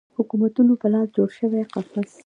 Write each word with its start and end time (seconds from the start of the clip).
حکومتونو 0.17 0.73
په 0.81 0.87
لاس 0.93 1.07
جوړ 1.17 1.29
شوی 1.39 1.63
قفس 1.73 2.11